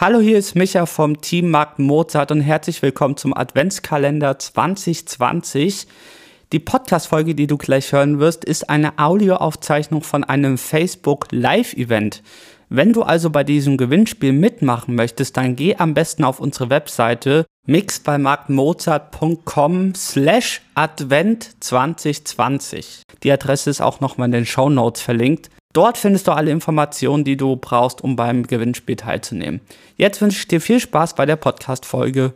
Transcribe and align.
Hallo, 0.00 0.18
hier 0.18 0.38
ist 0.38 0.54
Micha 0.54 0.86
vom 0.86 1.20
Team 1.20 1.50
Markt 1.50 1.78
Mozart 1.78 2.32
und 2.32 2.40
herzlich 2.40 2.80
willkommen 2.80 3.18
zum 3.18 3.36
Adventskalender 3.36 4.38
2020. 4.38 5.86
Die 6.54 6.58
Podcast-Folge, 6.58 7.34
die 7.34 7.46
du 7.46 7.58
gleich 7.58 7.92
hören 7.92 8.18
wirst, 8.18 8.46
ist 8.46 8.70
eine 8.70 8.98
Audioaufzeichnung 8.98 10.02
von 10.02 10.24
einem 10.24 10.56
Facebook 10.56 11.26
Live-Event. 11.32 12.22
Wenn 12.70 12.94
du 12.94 13.02
also 13.02 13.28
bei 13.28 13.44
diesem 13.44 13.76
Gewinnspiel 13.76 14.32
mitmachen 14.32 14.94
möchtest, 14.94 15.36
dann 15.36 15.54
geh 15.54 15.76
am 15.76 15.92
besten 15.92 16.24
auf 16.24 16.40
unsere 16.40 16.70
Webseite 16.70 17.44
mixbeimarktmozart.com 17.66 19.94
slash 19.94 20.62
advent 20.74 21.62
2020. 21.62 23.02
Die 23.22 23.30
Adresse 23.30 23.68
ist 23.68 23.82
auch 23.82 24.00
nochmal 24.00 24.28
in 24.28 24.32
den 24.32 24.46
Show 24.46 24.70
Notes 24.70 25.02
verlinkt. 25.02 25.50
Dort 25.72 25.98
findest 25.98 26.26
du 26.26 26.32
alle 26.32 26.50
Informationen, 26.50 27.22
die 27.22 27.36
du 27.36 27.54
brauchst, 27.54 28.02
um 28.02 28.16
beim 28.16 28.44
Gewinnspiel 28.46 28.96
teilzunehmen. 28.96 29.60
Jetzt 29.96 30.20
wünsche 30.20 30.38
ich 30.40 30.48
dir 30.48 30.60
viel 30.60 30.80
Spaß 30.80 31.14
bei 31.14 31.26
der 31.26 31.36
Podcast-Folge. 31.36 32.32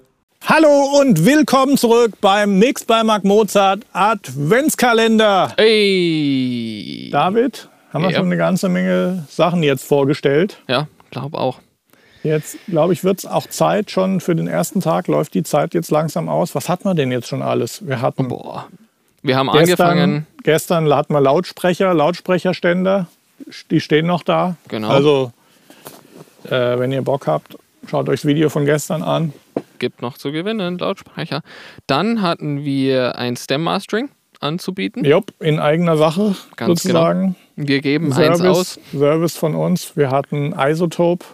Hallo 0.47 1.01
und 1.01 1.25
willkommen 1.25 1.77
zurück 1.77 2.13
beim 2.21 2.59
Mix 2.61 2.85
bei 2.85 3.03
Mark 3.03 3.25
Mozart 3.25 3.81
Adventskalender. 3.93 5.53
Hey! 5.57 7.09
David, 7.11 7.69
haben 7.93 8.05
wir 8.05 8.11
Ja. 8.11 8.19
schon 8.19 8.27
eine 8.27 8.37
ganze 8.37 8.69
Menge 8.69 9.25
Sachen 9.29 9.65
jetzt 9.65 9.85
vorgestellt. 9.85 10.59
Ja, 10.69 10.87
glaube 11.11 11.39
auch. 11.39 11.59
Jetzt, 12.23 12.57
glaube 12.69 12.93
ich, 12.93 13.03
wird 13.03 13.19
es 13.19 13.27
auch 13.27 13.49
Zeit 13.49 13.91
schon 13.91 14.21
für 14.21 14.37
den 14.37 14.47
ersten 14.47 14.81
Tag. 14.81 15.09
Läuft 15.09 15.35
die 15.35 15.43
Zeit 15.43 15.75
jetzt 15.75 15.91
langsam 15.91 16.29
aus. 16.29 16.55
Was 16.55 16.69
hatten 16.69 16.85
wir 16.85 16.95
denn 16.95 17.11
jetzt 17.11 17.27
schon 17.27 17.43
alles? 17.43 17.85
Wir 17.87 18.01
hatten 18.01 18.29
Boah. 18.29 18.69
Wir 19.23 19.37
haben 19.37 19.51
gestern, 19.53 19.89
angefangen. 19.91 20.27
gestern 20.43 20.95
hatten 20.95 21.15
wir 21.15 21.21
Lautsprecher, 21.21 21.93
Lautsprecherständer. 21.95 23.09
Die 23.71 23.81
stehen 23.81 24.07
noch 24.07 24.23
da. 24.23 24.57
Genau. 24.69 24.89
Also, 24.89 25.33
äh, 26.45 26.79
wenn 26.79 26.93
ihr 26.93 27.03
Bock 27.03 27.27
habt, 27.27 27.57
schaut 27.89 28.09
euch 28.09 28.21
das 28.21 28.27
Video 28.27 28.49
von 28.49 28.65
gestern 28.65 29.03
an. 29.03 29.33
Gibt 29.79 30.03
noch 30.03 30.17
zu 30.19 30.33
gewinnen, 30.33 30.79
Lautsprecher. 30.79 31.43
Dann 31.87 32.23
hatten 32.23 32.65
wir 32.65 33.17
ein 33.19 33.37
Stem-Mastering 33.37 34.09
anzubieten. 34.41 35.05
Jupp, 35.05 35.33
in 35.41 35.59
eigener 35.59 35.97
Sache 35.97 36.37
Ganz 36.57 36.83
sozusagen. 36.83 37.37
Wir 37.57 37.81
geben 37.81 38.13
eins 38.13 38.41
aus. 38.41 38.75
Service, 38.75 38.91
Service 38.93 39.37
von 39.37 39.55
uns. 39.55 39.97
Wir 39.97 40.11
hatten 40.11 40.55
Isotope. 40.57 41.25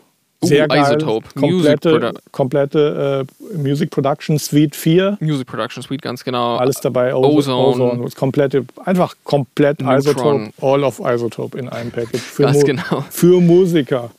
Uh, 0.43 0.47
Sehr 0.47 0.69
geil. 0.69 0.83
Isotope. 0.97 1.29
Music 1.39 1.81
Komplette, 1.83 1.91
Produ- 1.91 2.19
komplette 2.33 3.27
äh, 3.53 3.57
Music 3.59 3.91
Production 3.91 4.39
Suite 4.39 4.75
4. 4.75 5.19
Music 5.21 5.47
Production 5.47 5.83
Suite, 5.83 6.01
ganz 6.01 6.25
genau. 6.25 6.57
Alles 6.57 6.77
dabei. 6.81 7.15
Ozone. 7.15 7.55
Ozone. 7.57 8.11
Komplette, 8.17 8.65
einfach 8.87 9.15
komplett 9.25 9.81
Neutron. 9.83 10.47
Isotope. 10.47 10.53
All 10.63 10.83
of 10.85 10.99
Isotope 11.05 11.59
in 11.59 11.69
einem 11.69 11.91
Package. 11.91 12.19
Für, 12.23 12.45
Ganz 12.45 12.57
Mu- 12.59 12.65
genau. 12.65 13.05
für 13.11 13.41
Musiker. 13.41 14.11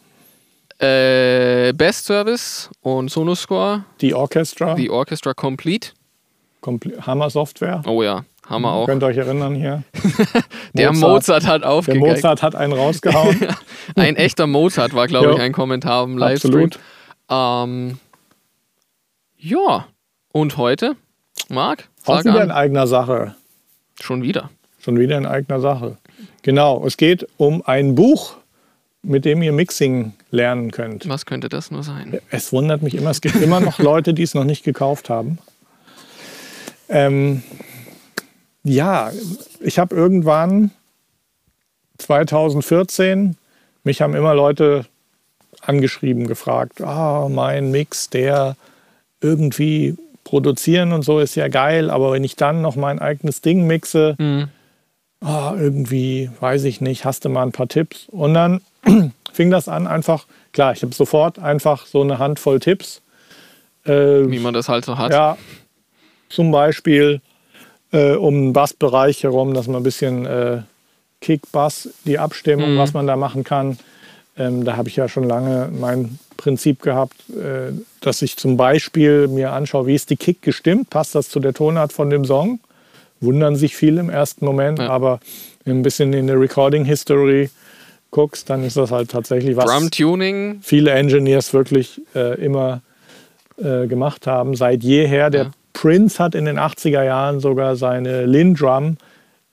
Äh, 0.80 1.74
Best 1.74 2.06
Service 2.06 2.70
und 2.82 3.10
Sonoscore. 3.10 3.84
Die 4.02 4.14
Orchestra. 4.14 4.76
The 4.76 4.90
Orchestra 4.90 5.34
Complete. 5.34 5.90
Komple- 6.62 7.02
Hammer 7.06 7.30
Software. 7.32 7.82
Oh 7.88 8.04
ja, 8.04 8.24
haben 8.48 8.64
wir 8.64 8.72
auch. 8.72 8.86
Könnt 8.86 9.04
ihr 9.04 9.08
euch 9.08 9.18
erinnern 9.18 9.56
hier. 9.56 9.84
Der 10.74 10.94
Mozart 10.94 11.46
hat 11.48 11.62
Der 11.64 11.70
aufgegeben. 11.70 12.06
Mozart 12.06 12.42
hat 12.42 12.56
einen 12.56 12.74
rausgehauen. 12.74 13.38
Ein 13.96 14.16
echter 14.16 14.48
Mozart 14.48 14.94
war, 14.94 15.08
glaube 15.08 15.34
ich, 15.34 15.40
ein 15.40 15.52
Kommentar 15.54 16.04
im 16.04 16.18
Livestream. 16.18 16.70
Absolut. 16.70 16.80
Ähm, 17.30 18.00
ja. 19.38 19.88
Und 20.32 20.58
heute? 20.58 20.96
Marc? 21.50 21.90
Auch 22.06 22.20
wieder 22.20 22.36
an. 22.36 22.44
in 22.44 22.52
eigener 22.52 22.88
Sache. 22.88 23.36
Schon 24.00 24.22
wieder. 24.22 24.50
Schon 24.80 24.98
wieder 24.98 25.18
in 25.18 25.26
eigener 25.26 25.60
Sache. 25.60 25.98
Genau, 26.42 26.86
es 26.86 26.98
geht 26.98 27.28
um 27.38 27.62
ein 27.66 27.96
Buch, 27.96 28.36
mit 29.04 29.26
dem 29.26 29.42
ihr 29.42 29.52
Mixing 29.52 30.14
lernen 30.32 30.72
könnt. 30.72 31.08
Was 31.08 31.26
könnte 31.26 31.50
das 31.50 31.72
nur 31.72 31.84
sein? 31.84 32.20
Es 32.30 32.52
wundert 32.54 32.82
mich 32.82 32.96
immer, 32.96 33.12
es 33.12 33.22
gibt 33.22 33.36
immer 33.36 33.60
noch 33.60 33.80
Leute, 33.80 34.14
die 34.14 34.24
es 34.24 34.34
noch 34.34 34.44
nicht 34.44 34.64
gekauft 34.64 35.10
haben. 35.10 35.38
Ähm, 36.90 37.44
ja, 38.64 39.12
ich 39.60 39.80
habe 39.80 39.96
irgendwann 39.96 40.72
2014, 41.98 43.36
mich 43.84 44.02
haben 44.02 44.16
immer 44.16 44.34
Leute 44.34 44.86
angeschrieben, 45.62 46.28
gefragt, 46.28 46.82
ah, 46.82 47.28
mein 47.30 47.72
Mix, 47.72 48.10
der 48.10 48.56
irgendwie 49.22 49.96
produzieren 50.24 50.94
und 50.94 51.04
so 51.04 51.20
ist 51.20 51.36
ja 51.36 51.48
geil, 51.48 51.90
aber 51.90 52.12
wenn 52.12 52.24
ich 52.24 52.36
dann 52.36 52.62
noch 52.62 52.76
mein 52.76 53.00
eigenes 53.00 53.42
Ding 53.42 53.68
mixe, 53.68 54.16
Mhm. 54.18 54.48
ah, 55.22 55.54
irgendwie, 55.58 56.30
weiß 56.40 56.64
ich 56.64 56.82
nicht, 56.82 57.06
hast 57.06 57.26
du 57.26 57.30
mal 57.30 57.44
ein 57.44 57.52
paar 57.52 57.68
Tipps? 57.68 58.08
Und 58.12 58.34
dann 58.34 58.62
fing 59.34 59.52
das 59.52 59.68
an, 59.68 59.88
einfach, 59.88 60.26
klar, 60.54 60.74
ich 60.74 60.82
habe 60.82 60.94
sofort 60.94 61.38
einfach 61.40 61.86
so 61.86 62.02
eine 62.02 62.18
Handvoll 62.20 62.60
Tipps. 62.60 63.02
Äh, 63.86 63.92
Wie 64.30 64.40
man 64.40 64.54
das 64.54 64.70
halt 64.70 64.86
so 64.86 64.98
hat. 64.98 65.12
ja, 65.12 65.38
zum 66.30 66.52
Beispiel 66.52 67.22
äh, 67.92 68.14
um 68.14 68.34
den 68.36 68.54
Bassbereich 68.54 69.24
herum, 69.24 69.54
dass 69.54 69.68
man 69.68 69.78
ein 69.78 69.84
bisschen 69.84 70.26
äh, 70.26 70.62
Kick, 71.20 71.52
Bass, 71.52 71.90
die 72.06 72.18
Abstimmung, 72.20 72.74
Mhm. 72.76 72.78
was 72.78 72.94
man 72.94 73.08
da 73.08 73.16
machen 73.16 73.44
kann. 73.44 73.78
Ähm, 74.38 74.64
da 74.64 74.78
habe 74.78 74.90
ich 74.90 74.96
ja 74.96 75.08
schon 75.10 75.26
lange 75.26 75.70
mein 75.78 76.18
Prinzip 76.38 76.82
gehabt, 76.82 77.16
äh, 77.30 77.74
dass 78.00 78.22
ich 78.22 78.38
zum 78.38 78.58
Beispiel 78.58 79.28
mir 79.28 79.52
anschaue, 79.52 79.88
wie 79.88 79.96
ist 79.96 80.10
die 80.10 80.16
Kick 80.16 80.42
gestimmt, 80.42 80.90
passt 80.90 81.14
das 81.16 81.30
zu 81.30 81.40
der 81.40 81.54
Tonart 81.54 81.94
von 81.94 82.10
dem 82.10 82.26
Song? 82.26 82.60
Wundern 83.20 83.56
sich 83.56 83.76
viele 83.76 84.00
im 84.02 84.10
ersten 84.10 84.46
Moment, 84.46 84.80
Ja. 84.80 84.90
aber 84.90 85.20
wenn 85.64 85.76
du 85.76 85.80
ein 85.82 85.84
bisschen 85.84 86.12
in 86.14 86.26
der 86.26 86.40
Recording 86.40 86.86
History 86.86 87.52
guckst, 88.10 88.50
dann 88.50 88.64
ist 88.64 88.78
das 88.78 88.90
halt 88.92 89.12
tatsächlich 89.12 89.56
was 89.56 89.66
Drum 89.66 89.92
Tuning. 89.92 90.60
viele 90.64 90.92
Engineers 90.92 91.54
wirklich 91.54 92.02
äh, 92.16 92.44
immer 92.44 92.82
äh, 93.58 93.86
gemacht 93.86 94.26
haben. 94.26 94.56
Seit 94.56 94.82
jeher. 94.84 95.30
Der 95.30 95.44
Ja. 95.44 95.52
Prince 95.82 96.24
hat 96.24 96.36
in 96.36 96.46
den 96.46 96.60
80er 96.60 97.04
Jahren 97.04 97.40
sogar 97.40 97.76
seine 97.76 98.28
Lin-Drum, 98.28 98.98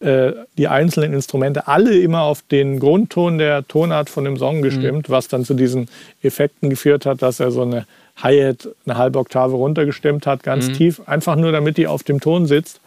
äh, 0.00 0.33
die 0.59 0.69
einzelnen 0.69 1.15
Instrumente, 1.15 1.69
alle 1.69 1.99
immer 1.99 2.21
auf 2.21 2.43
den 2.43 2.78
Grundton 2.78 3.39
der 3.39 3.66
Tonart 3.66 4.11
von 4.11 4.25
dem 4.25 4.37
Song 4.37 4.61
gestimmt, 4.61 5.09
was 5.09 5.28
dann 5.28 5.47
zu 5.47 5.55
diesen 5.55 5.88
Effekten 6.22 6.69
geführt 6.69 7.06
hat, 7.06 7.22
dass 7.22 7.41
er 7.41 7.50
so 7.50 7.62
eine 7.62 7.87
Hi-Hat 8.17 8.69
eine 8.84 8.99
halbe 8.99 9.19
Oktave 9.19 9.56
runtergestimmt 9.56 10.27
hat, 10.27 10.43
ganz 10.43 10.71
tief, 10.72 11.00
einfach 11.06 11.37
nur 11.37 11.50
damit 11.50 11.78
die 11.78 11.87
auf 11.87 12.03
dem 12.03 12.21
Ton 12.21 12.47
sitzt. 12.47 12.81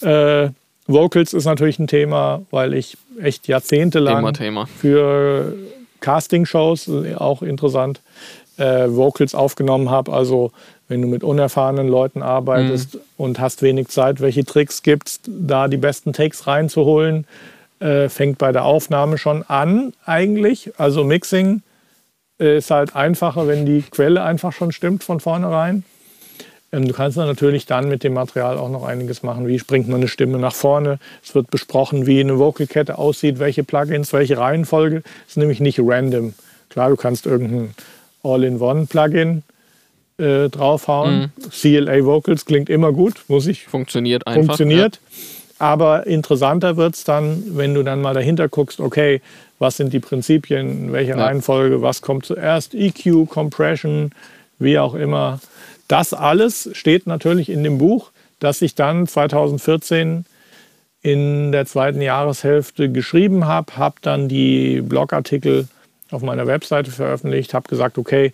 Äh, 0.00 0.50
Vocals 0.86 1.32
ist 1.32 1.46
natürlich 1.46 1.80
ein 1.80 1.88
Thema, 1.88 2.42
weil 2.52 2.74
ich 2.74 2.96
echt 3.20 3.48
jahrzehntelang 3.48 4.18
Immer 4.20 4.32
Thema. 4.34 4.66
für 4.66 5.52
Casting-Shows, 5.98 6.86
äh, 6.88 7.14
auch 7.16 7.42
interessant, 7.42 8.00
äh, 8.56 8.86
Vocals 8.88 9.34
aufgenommen 9.34 9.90
habe. 9.90 10.12
Also 10.12 10.52
wenn 10.88 11.00
du 11.00 11.08
mit 11.08 11.24
unerfahrenen 11.24 11.88
Leuten 11.88 12.22
arbeitest 12.22 12.98
und 13.16 13.40
hast 13.40 13.62
wenig 13.62 13.88
Zeit, 13.88 14.20
welche 14.20 14.44
Tricks 14.44 14.82
gibt 14.82 15.08
es, 15.08 15.20
da 15.26 15.68
die 15.68 15.76
besten 15.76 16.12
Takes 16.12 16.46
reinzuholen, 16.46 17.26
äh, 17.80 18.08
fängt 18.08 18.38
bei 18.38 18.52
der 18.52 18.64
Aufnahme 18.64 19.18
schon 19.18 19.42
an 19.44 19.92
eigentlich. 20.04 20.72
Also 20.78 21.04
Mixing 21.04 21.62
äh, 22.38 22.58
ist 22.58 22.70
halt 22.70 22.94
einfacher, 22.94 23.46
wenn 23.48 23.64
die 23.64 23.82
Quelle 23.82 24.22
einfach 24.22 24.52
schon 24.52 24.72
stimmt 24.72 25.04
von 25.04 25.20
vornherein. 25.20 25.84
Ähm, 26.70 26.86
Du 26.86 26.92
kannst 26.92 27.16
dann 27.16 27.26
natürlich 27.26 27.66
dann 27.66 27.88
mit 27.88 28.04
dem 28.04 28.14
Material 28.14 28.58
auch 28.58 28.68
noch 28.68 28.84
einiges 28.84 29.22
machen. 29.22 29.46
Wie 29.46 29.58
springt 29.58 29.88
man 29.88 30.00
eine 30.00 30.08
Stimme 30.08 30.38
nach 30.38 30.54
vorne? 30.54 30.98
Es 31.22 31.34
wird 31.34 31.50
besprochen, 31.50 32.06
wie 32.06 32.20
eine 32.20 32.38
Vocalkette 32.38 32.98
aussieht, 32.98 33.38
welche 33.38 33.64
Plugins, 33.64 34.12
welche 34.12 34.38
Reihenfolge. 34.38 35.02
Es 35.26 35.32
ist 35.32 35.36
nämlich 35.38 35.60
nicht 35.60 35.80
random. 35.82 36.34
Klar, 36.68 36.90
du 36.90 36.96
kannst 36.96 37.26
irgendein 37.26 37.74
All-in-One-Plugin 38.22 39.42
äh, 40.18 40.48
draufhauen. 40.48 41.32
CLA 41.50 42.04
Vocals 42.04 42.44
klingt 42.44 42.68
immer 42.70 42.92
gut, 42.92 43.24
muss 43.28 43.46
ich 43.46 43.66
Funktioniert 43.66 44.26
einfach. 44.26 44.40
funktioniert. 44.44 45.00
Aber 45.58 46.06
interessanter 46.06 46.76
wird 46.76 46.94
es 46.94 47.04
dann, 47.04 47.42
wenn 47.56 47.74
du 47.74 47.82
dann 47.82 48.00
mal 48.02 48.14
dahinter 48.14 48.48
guckst, 48.48 48.80
okay, 48.80 49.20
was 49.58 49.76
sind 49.76 49.92
die 49.92 50.00
Prinzipien, 50.00 50.86
in 50.86 50.92
welcher 50.92 51.16
Ja. 51.16 51.24
Reihenfolge, 51.26 51.80
was 51.80 52.02
kommt 52.02 52.26
zuerst, 52.26 52.74
EQ, 52.74 53.28
Compression, 53.28 54.10
wie 54.58 54.78
auch 54.78 54.94
immer. 54.94 55.40
Das 55.88 56.12
alles 56.12 56.68
steht 56.72 57.06
natürlich 57.06 57.48
in 57.48 57.62
dem 57.62 57.78
Buch, 57.78 58.10
das 58.40 58.62
ich 58.62 58.74
dann 58.74 59.06
2014 59.06 60.24
in 61.02 61.52
der 61.52 61.66
zweiten 61.66 62.00
Jahreshälfte 62.00 62.90
geschrieben 62.90 63.46
habe, 63.46 63.76
habe 63.76 63.96
dann 64.02 64.28
die 64.28 64.80
Blogartikel 64.80 65.68
auf 66.10 66.22
meiner 66.22 66.46
Webseite 66.46 66.90
veröffentlicht, 66.90 67.54
habe 67.54 67.68
gesagt, 67.68 67.98
okay, 67.98 68.32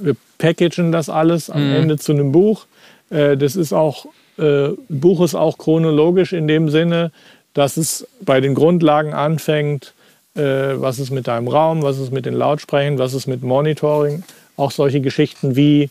wir 0.00 0.16
packagen 0.38 0.92
das 0.92 1.08
alles 1.08 1.50
am 1.50 1.72
Ende 1.72 1.98
zu 1.98 2.12
einem 2.12 2.32
Buch. 2.32 2.66
Äh, 3.10 3.36
das 3.36 3.56
ist 3.56 3.72
auch, 3.72 4.06
äh, 4.38 4.68
Buch 4.88 5.22
ist 5.22 5.34
auch 5.34 5.58
chronologisch 5.58 6.32
in 6.32 6.48
dem 6.48 6.68
Sinne, 6.68 7.12
dass 7.54 7.76
es 7.76 8.06
bei 8.20 8.40
den 8.40 8.54
Grundlagen 8.54 9.14
anfängt, 9.14 9.94
äh, 10.34 10.40
was 10.42 10.98
ist 10.98 11.10
mit 11.10 11.26
deinem 11.26 11.48
Raum, 11.48 11.82
was 11.82 11.98
ist 11.98 12.12
mit 12.12 12.26
den 12.26 12.34
Lautsprechern, 12.34 12.98
was 12.98 13.14
ist 13.14 13.26
mit 13.26 13.42
Monitoring, 13.42 14.22
auch 14.56 14.70
solche 14.70 15.00
Geschichten 15.00 15.56
wie, 15.56 15.90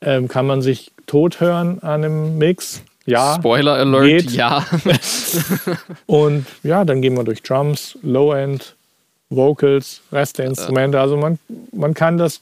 ähm, 0.00 0.28
kann 0.28 0.46
man 0.46 0.62
sich 0.62 0.90
tot 1.06 1.40
hören 1.40 1.78
an 1.82 2.04
einem 2.04 2.38
Mix? 2.38 2.82
Ja. 3.06 3.36
Spoiler 3.36 3.74
Alert, 3.74 4.04
geht. 4.04 4.30
ja. 4.32 4.64
Und 6.06 6.46
ja, 6.62 6.84
dann 6.84 7.02
gehen 7.02 7.16
wir 7.16 7.24
durch 7.24 7.42
Drums, 7.42 7.98
Low-End, 8.02 8.74
Vocals, 9.30 10.02
Rest 10.12 10.38
der 10.38 10.46
Instrumente. 10.46 11.00
Also 11.00 11.16
man, 11.16 11.38
man 11.72 11.94
kann 11.94 12.18
das 12.18 12.40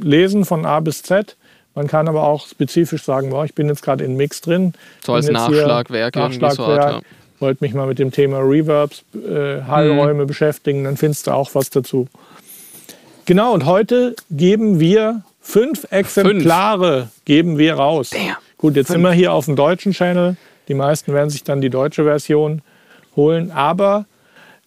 lesen 0.00 0.44
von 0.44 0.64
A 0.66 0.80
bis 0.80 1.02
Z. 1.02 1.36
Man 1.74 1.88
kann 1.88 2.08
aber 2.08 2.24
auch 2.24 2.46
spezifisch 2.46 3.02
sagen, 3.02 3.30
boah, 3.30 3.44
ich 3.44 3.54
bin 3.54 3.66
jetzt 3.68 3.82
gerade 3.82 4.04
in 4.04 4.16
Mix 4.16 4.40
drin. 4.40 4.74
So 5.04 5.12
als 5.14 5.28
Nachschlagwerk, 5.28 6.14
Nachschlagwerk 6.14 6.80
Art, 6.80 7.02
ja. 7.02 7.40
wollte 7.40 7.64
mich 7.64 7.74
mal 7.74 7.86
mit 7.86 7.98
dem 7.98 8.12
Thema 8.12 8.38
Reverbs, 8.38 9.04
äh, 9.14 9.62
Hallräume 9.62 10.22
Mhm. 10.22 10.28
beschäftigen, 10.28 10.84
dann 10.84 10.96
findest 10.96 11.26
du 11.26 11.32
auch 11.32 11.50
was 11.54 11.70
dazu. 11.70 12.06
Genau, 13.26 13.52
und 13.54 13.64
heute 13.64 14.14
geben 14.30 14.78
wir 14.78 15.22
fünf 15.40 15.86
Exemplare 15.90 17.08
geben 17.24 17.58
wir 17.58 17.74
raus. 17.74 18.10
Damn. 18.10 18.36
Gut, 18.58 18.76
jetzt 18.76 18.88
sind 18.88 19.02
wir 19.02 19.12
hier 19.12 19.32
auf 19.32 19.46
dem 19.46 19.56
deutschen 19.56 19.92
Channel. 19.92 20.36
Die 20.68 20.74
meisten 20.74 21.12
werden 21.12 21.28
sich 21.30 21.42
dann 21.44 21.60
die 21.60 21.70
deutsche 21.70 22.04
Version 22.04 22.62
holen. 23.16 23.50
Aber 23.50 24.06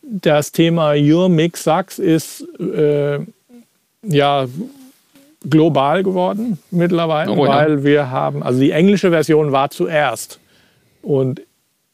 das 0.04 0.52
Thema 0.52 0.94
Your 0.96 1.30
Mix 1.30 1.64
Sucks 1.64 2.00
ist 2.00 2.46
äh, 2.60 3.20
ja 4.04 4.46
global 5.50 6.04
geworden 6.04 6.60
mittlerweile, 6.72 7.32
Oh 7.32 7.46
ja. 7.46 7.52
weil 7.52 7.84
wir 7.84 8.10
haben, 8.10 8.44
also 8.44 8.60
die 8.60 8.72
englische 8.72 9.12
Version 9.12 9.52
war 9.52 9.70
zuerst. 9.70 10.40
Und 11.02 11.42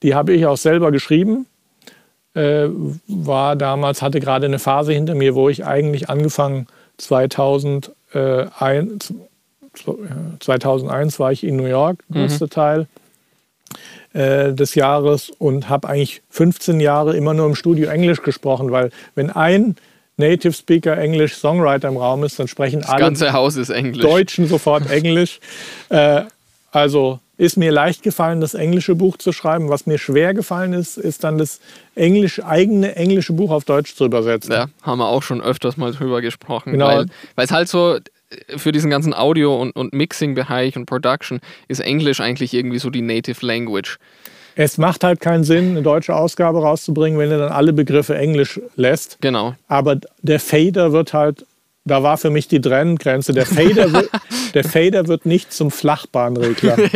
die 0.01 0.16
habe 0.16 0.34
ich 0.34 0.45
auch 0.45 0.57
selber 0.57 0.92
geschrieben. 0.92 1.45
Äh, 2.36 2.68
war 3.07 3.56
damals, 3.56 4.01
hatte 4.01 4.19
gerade 4.19 4.48
eine 4.48 4.60
Phase 4.60 4.94
hinter 4.94 5.16
mir, 5.16 5.36
wo 5.36 5.50
ich 5.50 5.66
eigentlich 5.66 6.10
angefangen 6.10 6.68
2001, 6.98 9.13
2001 10.39 11.19
war 11.19 11.31
ich 11.31 11.44
in 11.44 11.57
New 11.57 11.66
York, 11.66 12.04
größter 12.12 12.50
Teil 12.50 12.88
äh, 14.13 14.54
des 14.54 14.75
Jahres 14.75 15.30
und 15.30 15.69
habe 15.69 15.89
eigentlich 15.89 16.22
15 16.30 16.80
Jahre 16.80 17.16
immer 17.16 17.34
nur 17.34 17.48
im 17.48 17.56
Studio 17.56 17.89
Englisch 17.89 18.22
gesprochen, 18.22 18.72
weil 18.72 18.92
wenn 19.16 19.30
ein 19.30 19.75
Native 20.18 20.54
Speaker 20.54 20.98
Englisch 20.98 21.36
Songwriter 21.36 21.88
im 21.88 21.98
Raum 21.98 22.24
ist, 22.24 22.39
dann 22.39 22.48
sprechen 22.48 22.81
Das 22.81 22.89
alle 22.89 23.00
ganze 23.00 23.33
Haus 23.33 23.56
ist 23.56 23.69
Englisch. 23.69 24.04
Deutschen 24.04 24.48
sofort 24.48 24.89
Englisch. 24.89 25.39
äh, 25.89 26.24
also 26.71 27.19
ist 27.38 27.57
mir 27.57 27.71
leicht 27.71 28.04
gefallen, 28.04 28.42
das 28.42 28.54
englische 28.54 28.95
Buch 28.95 29.18
zu 29.18 29.31
schreiben. 29.31 29.69
Was 29.69 29.86
mir 29.88 29.98
schwer 29.98 30.33
gefallen 30.33 30.74
ist, 30.74 30.98
ist 30.98 31.24
dann 31.24 31.38
das 31.38 31.60
Englisch, 31.95 32.44
eigene 32.44 32.95
englische 32.95 33.33
Buch 33.33 33.50
auf 33.51 33.65
Deutsch 33.65 33.95
zu 33.95 34.06
übersetzen. 34.06 34.51
Ja, 34.51 34.68
haben 34.83 35.00
wir 35.00 35.07
auch 35.07 35.24
schon 35.24 35.42
öfters 35.42 35.75
mal 35.75 35.92
drüber 35.92 36.21
gesprochen. 36.21 36.74
Genau. 36.74 37.06
Weil 37.36 37.45
es 37.45 37.51
halt 37.51 37.69
so 37.69 37.98
für 38.56 38.71
diesen 38.71 38.89
ganzen 38.89 39.13
Audio- 39.13 39.60
und, 39.60 39.75
und 39.75 39.94
Mixing-Bereich 39.94 40.75
und 40.75 40.86
Production 40.86 41.39
ist 41.68 41.80
Englisch 41.80 42.19
eigentlich 42.19 42.54
irgendwie 42.54 42.80
so 42.80 42.89
die 42.89 43.01
Native 43.01 43.45
Language. 43.45 43.98
Es 44.55 44.77
macht 44.77 45.03
halt 45.03 45.19
keinen 45.19 45.44
Sinn, 45.44 45.71
eine 45.71 45.81
deutsche 45.81 46.15
Ausgabe 46.15 46.61
rauszubringen, 46.61 47.19
wenn 47.19 47.31
er 47.31 47.39
dann 47.39 47.51
alle 47.51 47.73
Begriffe 47.73 48.15
Englisch 48.15 48.59
lässt. 48.75 49.17
Genau. 49.21 49.55
Aber 49.67 49.97
der 50.21 50.39
Fader 50.39 50.91
wird 50.91 51.13
halt, 51.13 51.45
da 51.85 52.03
war 52.03 52.17
für 52.17 52.29
mich 52.29 52.47
die 52.47 52.61
Trenngrenze. 52.61 53.33
Der 53.33 53.45
Fader, 53.45 53.91
wird, 53.91 54.09
der 54.53 54.63
Fader 54.63 55.07
wird 55.07 55.25
nicht 55.25 55.51
zum 55.53 55.71
Flachbahnregler. 55.71 56.77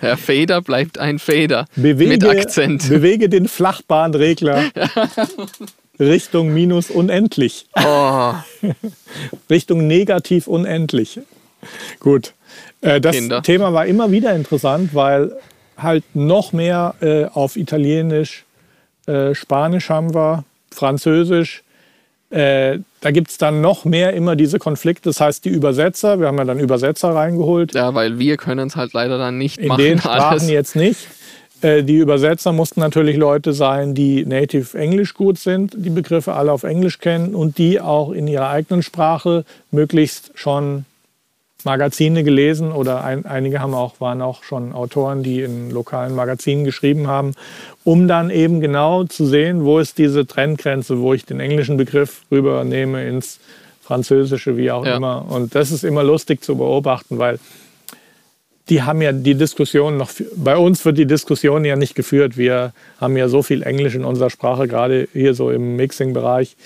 Der 0.00 0.16
Fader 0.16 0.62
bleibt 0.62 0.98
ein 0.98 1.18
Fader 1.18 1.66
Bewege, 1.76 2.12
mit 2.12 2.24
Akzent. 2.24 2.88
bewege 2.88 3.28
den 3.28 3.46
Flachbahnregler 3.46 4.70
Richtung 6.00 6.54
minus 6.54 6.90
unendlich. 6.90 7.66
Oh, 7.74 8.32
Richtung 9.50 9.86
negativ 9.86 10.46
unendlich. 10.46 11.20
Gut. 12.00 12.32
Äh, 12.80 13.00
das 13.00 13.16
Kinder. 13.16 13.42
Thema 13.42 13.72
war 13.72 13.86
immer 13.86 14.10
wieder 14.10 14.34
interessant, 14.34 14.94
weil 14.94 15.32
halt 15.76 16.04
noch 16.14 16.52
mehr 16.52 16.94
äh, 17.00 17.24
auf 17.26 17.56
Italienisch, 17.56 18.44
äh, 19.06 19.34
Spanisch 19.34 19.88
haben 19.90 20.14
wir, 20.14 20.44
Französisch. 20.70 21.62
Äh, 22.30 22.78
da 23.00 23.10
gibt 23.10 23.30
es 23.30 23.38
dann 23.38 23.60
noch 23.60 23.84
mehr 23.84 24.12
immer 24.14 24.34
diese 24.34 24.58
Konflikte. 24.58 25.08
Das 25.10 25.20
heißt, 25.20 25.44
die 25.44 25.50
Übersetzer, 25.50 26.18
wir 26.18 26.26
haben 26.26 26.38
ja 26.38 26.44
dann 26.44 26.58
Übersetzer 26.58 27.14
reingeholt, 27.14 27.74
ja, 27.74 27.94
weil 27.94 28.18
wir 28.18 28.36
können 28.36 28.66
es 28.68 28.76
halt 28.76 28.92
leider 28.92 29.18
dann 29.18 29.38
nicht 29.38 29.58
in 29.58 29.68
machen. 29.68 29.82
den 29.82 29.98
Sprachen 29.98 30.22
alles. 30.40 30.50
jetzt 30.50 30.74
nicht. 30.74 31.06
Äh, 31.60 31.84
Die 31.84 31.96
Übersetzer 31.96 32.52
mussten 32.52 32.80
natürlich 32.80 33.16
Leute 33.16 33.52
sein, 33.52 33.94
die 33.94 34.24
native 34.26 34.76
Englisch 34.76 35.14
gut 35.14 35.38
sind, 35.38 35.74
die 35.76 35.90
Begriffe 35.90 36.32
alle 36.32 36.50
auf 36.50 36.64
Englisch 36.64 36.98
kennen 36.98 37.34
und 37.34 37.58
die 37.58 37.80
auch 37.80 38.10
in 38.10 38.26
ihrer 38.26 38.48
eigenen 38.48 38.82
Sprache 38.82 39.44
möglichst 39.70 40.32
schon 40.34 40.86
Magazine 41.64 42.22
gelesen 42.24 42.72
oder 42.72 43.04
ein, 43.04 43.24
einige 43.26 43.60
haben 43.60 43.74
auch, 43.74 44.00
waren 44.00 44.20
auch 44.22 44.42
schon 44.44 44.72
Autoren, 44.72 45.22
die 45.22 45.40
in 45.42 45.70
lokalen 45.70 46.14
Magazinen 46.14 46.64
geschrieben 46.64 47.06
haben, 47.06 47.32
um 47.84 48.06
dann 48.08 48.30
eben 48.30 48.60
genau 48.60 49.04
zu 49.04 49.26
sehen, 49.26 49.64
wo 49.64 49.78
ist 49.78 49.98
diese 49.98 50.26
Trendgrenze, 50.26 51.00
wo 51.00 51.14
ich 51.14 51.24
den 51.24 51.40
englischen 51.40 51.76
Begriff 51.76 52.22
rübernehme 52.30 53.06
ins 53.06 53.40
Französische, 53.82 54.56
wie 54.56 54.70
auch 54.70 54.84
Ja. 54.86 54.96
immer. 54.96 55.26
Und 55.28 55.54
das 55.54 55.70
ist 55.72 55.84
immer 55.84 56.02
lustig 56.02 56.42
zu 56.42 56.56
beobachten, 56.56 57.18
weil 57.18 57.38
die 58.70 58.82
haben 58.82 59.02
ja 59.02 59.12
die 59.12 59.34
Diskussion 59.34 59.98
noch, 59.98 60.10
bei 60.36 60.56
uns 60.56 60.84
wird 60.86 60.96
die 60.96 61.06
Diskussion 61.06 61.64
ja 61.66 61.76
nicht 61.76 61.94
geführt. 61.94 62.38
Wir 62.38 62.72
haben 62.98 63.16
ja 63.16 63.28
so 63.28 63.42
viel 63.42 63.62
Englisch 63.62 63.94
in 63.94 64.04
unserer 64.04 64.30
Sprache, 64.30 64.68
gerade 64.68 65.06
hier 65.12 65.34
so 65.34 65.50
im 65.50 65.76
Mixing-Bereich. 65.76 66.56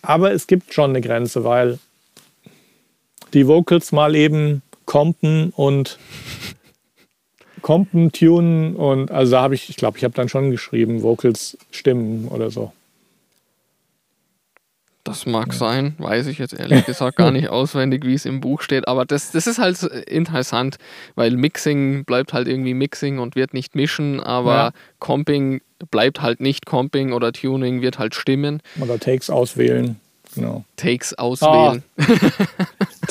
Aber 0.00 0.32
es 0.32 0.46
gibt 0.46 0.72
schon 0.72 0.90
eine 0.90 1.02
Grenze, 1.02 1.44
weil 1.44 1.78
die 3.34 3.46
Vocals 3.46 3.92
mal 3.92 4.14
eben 4.14 4.62
kompen 4.84 5.50
und 5.56 5.98
kompen, 7.62 8.10
tunen 8.12 8.74
und 8.74 9.10
also 9.10 9.32
da 9.32 9.42
habe 9.42 9.54
ich, 9.54 9.70
ich 9.70 9.76
glaube, 9.76 9.96
ich 9.98 10.04
habe 10.04 10.14
dann 10.14 10.28
schon 10.28 10.50
geschrieben, 10.50 11.02
Vocals 11.02 11.56
stimmen 11.70 12.28
oder 12.28 12.50
so. 12.50 12.72
Das 15.04 15.26
mag 15.26 15.52
sein, 15.52 15.96
weiß 15.98 16.28
ich 16.28 16.38
jetzt 16.38 16.54
ehrlich 16.54 16.86
gesagt 16.86 17.16
gar 17.16 17.32
nicht 17.32 17.48
auswendig, 17.50 18.04
wie 18.06 18.14
es 18.14 18.24
im 18.24 18.40
Buch 18.40 18.62
steht. 18.62 18.86
Aber 18.86 19.04
das, 19.04 19.32
das 19.32 19.48
ist 19.48 19.58
halt 19.58 19.82
interessant, 19.82 20.78
weil 21.16 21.32
Mixing 21.36 22.04
bleibt 22.04 22.32
halt 22.32 22.46
irgendwie 22.46 22.74
Mixing 22.74 23.18
und 23.18 23.34
wird 23.34 23.52
nicht 23.52 23.74
mischen, 23.74 24.20
aber 24.20 24.54
Ja. 24.54 24.72
Comping 25.00 25.60
bleibt 25.90 26.22
halt 26.22 26.40
nicht 26.40 26.66
Comping 26.66 27.12
oder 27.12 27.32
Tuning 27.32 27.82
wird 27.82 27.98
halt 27.98 28.14
stimmen. 28.14 28.62
Oder 28.80 29.00
Takes 29.00 29.28
auswählen. 29.28 29.98
Genau. 30.36 30.64
Takes 30.76 31.14
auswählen. 31.14 31.82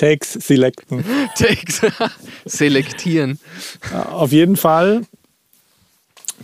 Takes 0.01 0.33
selecten. 0.33 1.05
Takes 1.35 1.81
selektieren. 2.45 3.39
Auf 4.11 4.31
jeden 4.31 4.57
Fall, 4.57 5.01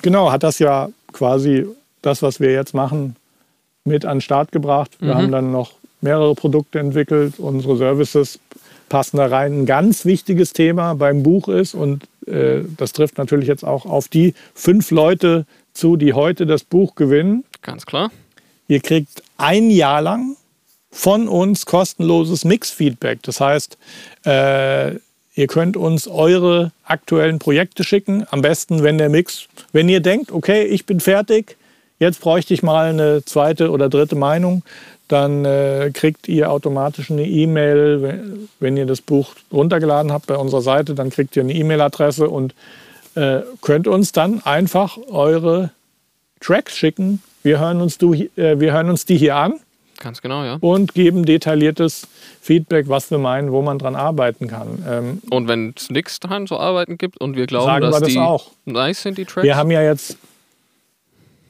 genau, 0.03 0.31
hat 0.31 0.43
das 0.43 0.59
ja 0.59 0.89
quasi 1.11 1.65
das, 2.03 2.21
was 2.21 2.39
wir 2.39 2.51
jetzt 2.51 2.75
machen, 2.75 3.15
mit 3.83 4.05
an 4.05 4.17
den 4.17 4.21
Start 4.21 4.51
gebracht. 4.51 4.91
Wir 4.99 5.15
haben 5.15 5.31
dann 5.31 5.51
noch 5.51 5.71
mehrere 6.01 6.35
Produkte 6.35 6.77
entwickelt. 6.77 7.39
Unsere 7.39 7.77
Services 7.77 8.37
passen 8.89 9.17
da 9.17 9.25
rein. 9.25 9.61
Ein 9.61 9.65
ganz 9.65 10.05
wichtiges 10.05 10.53
Thema 10.53 10.93
beim 10.93 11.23
Buch 11.23 11.47
ist, 11.47 11.73
und 11.73 12.03
äh, 12.27 12.59
das 12.77 12.93
trifft 12.93 13.17
natürlich 13.17 13.47
jetzt 13.47 13.65
auch 13.65 13.87
auf 13.87 14.07
die 14.07 14.35
fünf 14.53 14.91
Leute 14.91 15.47
zu, 15.73 15.95
die 15.95 16.13
heute 16.13 16.45
das 16.45 16.63
Buch 16.63 16.93
gewinnen. 16.93 17.43
Ganz 17.63 17.87
klar. 17.87 18.11
Ihr 18.67 18.81
kriegt 18.81 19.23
ein 19.37 19.71
Jahr 19.71 20.03
lang 20.03 20.35
von 20.97 21.27
uns 21.27 21.67
kostenloses 21.67 22.43
Mix-Feedback. 22.43 23.21
Das 23.21 23.39
heißt, 23.39 23.77
äh, 24.25 24.95
ihr 25.35 25.47
könnt 25.47 25.77
uns 25.77 26.07
eure 26.07 26.71
aktuellen 26.83 27.37
Projekte 27.37 27.83
schicken. 27.83 28.25
Am 28.31 28.41
besten, 28.41 28.81
wenn 28.81 28.97
der 28.97 29.09
Mix, 29.09 29.47
wenn 29.71 29.89
ihr 29.89 29.99
denkt, 29.99 30.31
okay, 30.31 30.63
ich 30.63 30.87
bin 30.87 30.99
fertig, 30.99 31.55
jetzt 31.99 32.19
bräuchte 32.19 32.55
ich 32.55 32.63
mal 32.63 32.89
eine 32.89 33.23
zweite 33.23 33.69
oder 33.69 33.89
dritte 33.89 34.15
Meinung, 34.15 34.63
dann 35.07 35.45
äh, 35.45 35.91
kriegt 35.93 36.27
ihr 36.27 36.51
automatisch 36.51 37.11
eine 37.11 37.27
E-Mail, 37.27 38.47
wenn, 38.59 38.75
ihr 38.75 38.87
das 38.87 39.01
Buch 39.01 39.35
runtergeladen 39.53 40.11
habt 40.11 40.25
bei 40.25 40.35
unserer 40.35 40.63
Seite, 40.63 40.95
dann 40.95 41.11
kriegt 41.11 41.35
ihr 41.35 41.43
eine 41.43 41.53
E-Mail-Adresse 41.53 42.27
und 42.27 42.55
äh, 43.13 43.41
könnt 43.61 43.87
uns 43.87 44.13
dann 44.13 44.43
einfach 44.43 44.97
eure 45.11 45.69
Tracks 46.39 46.75
schicken. 46.75 47.21
Wir 47.43 47.59
hören 47.59 47.81
uns, 47.81 47.99
du, 47.99 48.15
äh, 48.15 48.59
wir 48.59 48.73
hören 48.73 48.89
uns 48.89 49.05
die 49.05 49.17
hier 49.17 49.35
an 49.35 49.59
Ganz 49.99 50.21
genau, 50.21 50.43
ja. 50.43 50.57
und 50.61 50.93
geben 50.93 51.25
detailliertes 51.25 52.07
Feedback, 52.41 52.87
was 52.87 53.09
wir 53.11 53.17
meinen, 53.17 53.51
wo 53.51 53.61
man 53.61 53.79
dran 53.79 53.95
arbeiten 53.95 54.47
kann. 54.47 54.83
Ähm, 54.87 55.21
Und 55.29 55.47
wenn 55.47 55.73
es 55.75 55.89
nichts 55.89 56.19
dran 56.19 56.47
zu 56.47 56.57
arbeiten 56.59 56.97
gibt 56.97 57.19
und 57.19 57.35
wir 57.35 57.47
glauben, 57.47 57.65
Sagen 57.65 57.81
dass 57.81 57.95
wir 57.95 57.99
das 58.01 58.09
die 58.09 58.19
auch. 58.19 58.51
nice 58.65 59.01
sind, 59.01 59.17
die 59.17 59.25
Tracks, 59.25 59.43
wir 59.43 59.55
haben 59.55 59.71
ja 59.71 59.81
jetzt, 59.81 60.17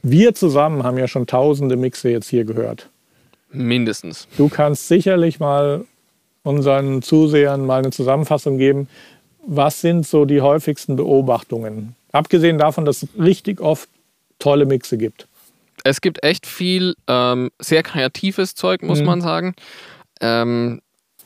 wir 0.04 0.34
zusammen 0.34 0.84
haben 0.84 0.98
ja 0.98 1.08
schon 1.08 1.28
tausende 1.28 1.76
Mixe 1.76 2.10
jetzt 2.10 2.30
hier 2.30 2.46
gehört. 2.46 2.90
mindestens. 3.52 4.28
Du 4.38 4.50
kannst 4.50 4.88
sicherlich 4.88 5.40
mal 5.40 5.86
unseren 6.44 7.02
Zusehern 7.02 7.66
mal 7.66 7.80
eine 7.80 7.92
Zusammenfassung 7.92 8.58
geben. 8.58 8.88
Was 9.46 9.82
sind 9.82 10.06
so 10.08 10.26
die 10.26 10.42
häufigsten 10.42 10.96
Beobachtungen? 10.96 11.96
Abgesehen 12.14 12.58
davon, 12.58 12.86
dass 12.86 13.04
es 13.04 13.10
richtig 13.20 13.60
oft 13.62 13.90
tolle 14.40 14.66
Mixe 14.66 14.98
gibt. 14.98 15.28
Es 15.88 16.02
gibt 16.02 16.24
echt 16.24 16.46
viel 16.46 16.96
ähm, 17.08 17.50
sehr 17.60 17.84
kreatives 17.84 18.56
Zeug, 18.56 18.82
muss 18.84 19.00
Mhm. 19.00 19.06
man 19.06 19.22
sagen. 19.22 19.54
Ähm, 20.22 20.82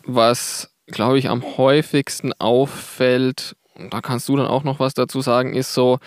was, 0.05 0.71
glaube 0.87 1.17
ich, 1.19 1.29
am 1.29 1.43
häufigsten 1.57 2.33
auffällt, 2.39 3.55
und 3.75 3.93
da 3.93 4.01
kannst 4.01 4.29
du 4.29 4.35
dann 4.37 4.47
auch 4.47 4.63
noch 4.63 4.79
was 4.79 4.93
dazu 4.93 5.21
sagen, 5.21 5.53
ist 5.53 5.73
so 5.73 5.99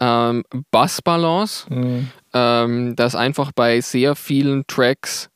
ähm, 0.00 0.44
Bassbalance. 0.70 1.66
Mhm. 1.72 2.10
Ähm, 2.34 2.96
dass 2.96 3.14
einfach 3.14 3.52
bei 3.52 3.80
sehr 3.82 4.16
vielen 4.16 4.66
Tracks 4.66 5.28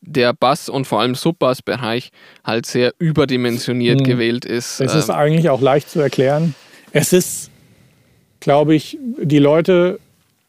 der 0.00 0.32
Bass- 0.32 0.68
und 0.68 0.84
vor 0.86 1.00
allem 1.00 1.14
Subbass-Bereich 1.14 2.10
halt 2.44 2.66
sehr 2.66 2.92
überdimensioniert 2.98 4.00
Mhm. 4.00 4.04
gewählt 4.04 4.44
ist. 4.44 4.80
Es 4.80 4.94
ist 4.94 5.08
Ähm, 5.10 5.14
eigentlich 5.14 5.48
auch 5.48 5.60
leicht 5.60 5.88
zu 5.88 6.00
erklären. 6.00 6.54
Es 6.90 7.12
ist, 7.12 7.50
glaube 8.40 8.74
ich, 8.74 8.98
die 9.22 9.38
Leute, 9.38 10.00